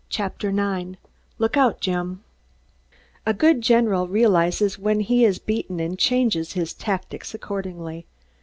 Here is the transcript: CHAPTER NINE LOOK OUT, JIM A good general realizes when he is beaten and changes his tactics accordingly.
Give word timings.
CHAPTER 0.09 0.51
NINE 0.51 0.97
LOOK 1.37 1.55
OUT, 1.57 1.79
JIM 1.79 2.23
A 3.23 3.35
good 3.35 3.61
general 3.61 4.07
realizes 4.07 4.79
when 4.79 5.01
he 5.01 5.23
is 5.23 5.37
beaten 5.37 5.79
and 5.79 5.95
changes 5.99 6.53
his 6.53 6.73
tactics 6.73 7.35
accordingly. 7.35 8.07